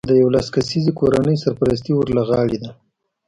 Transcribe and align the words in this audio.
د 0.09 0.11
یولس 0.21 0.47
کسیزې 0.55 0.91
کورنۍ 0.99 1.35
سرپرستي 1.43 1.91
ور 1.95 2.07
له 2.17 2.23
غاړې 2.29 2.57
ده 2.63 2.69